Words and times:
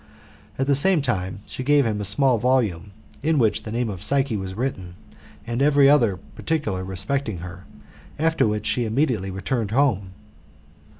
At 0.57 0.65
the 0.65 0.73
sam.e 0.73 0.99
time, 1.03 1.41
she 1.45 1.61
gave 1.63 1.85
him 1.85 2.01
a 2.01 2.05
small 2.05 2.39
volume, 2.39 2.91
in 3.21 3.37
which 3.37 3.61
the 3.61 3.71
name 3.71 3.87
of 3.87 4.01
Psyche 4.01 4.35
was 4.35 4.55
written, 4.55 4.95
and 5.45 5.61
every 5.61 5.87
other 5.87 6.17
particular 6.17 6.83
respecting 6.83 7.37
her, 7.45 7.65
after 8.17 8.47
which 8.47 8.65
she 8.65 8.85
immediately 8.85 9.29
returned 9.29 9.69
home. 9.69 10.13